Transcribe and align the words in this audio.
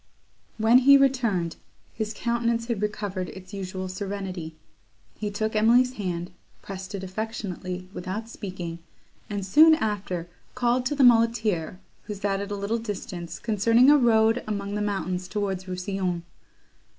When 0.57 0.79
he 0.79 0.97
returned, 0.97 1.57
his 1.93 2.11
countenance 2.11 2.65
had 2.65 2.81
recovered 2.81 3.29
its 3.29 3.53
usual 3.53 3.87
serenity; 3.87 4.55
he 5.13 5.29
took 5.29 5.55
Emily's 5.55 5.93
hand, 5.93 6.31
pressed 6.63 6.95
it 6.95 7.03
affectionately, 7.03 7.87
without 7.93 8.27
speaking, 8.27 8.79
and 9.29 9.45
soon 9.45 9.75
after 9.75 10.27
called 10.55 10.87
to 10.87 10.95
the 10.95 11.03
muleteer, 11.03 11.79
who 12.05 12.15
sat 12.15 12.39
at 12.41 12.49
a 12.49 12.55
little 12.55 12.79
distance, 12.79 13.37
concerning 13.37 13.91
a 13.91 13.97
road 13.99 14.43
among 14.47 14.73
the 14.73 14.81
mountains 14.81 15.27
towards 15.27 15.65
Rousillon. 15.67 16.23